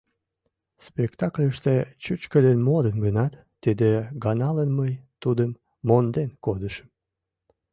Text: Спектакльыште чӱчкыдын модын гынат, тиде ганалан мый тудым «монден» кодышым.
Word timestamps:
Спектакльыште 0.87 1.75
чӱчкыдын 2.03 2.59
модын 2.67 2.95
гынат, 3.05 3.33
тиде 3.63 3.89
ганалан 4.23 4.69
мый 4.79 4.91
тудым 5.21 5.51
«монден» 5.87 6.29
кодышым. 6.45 6.87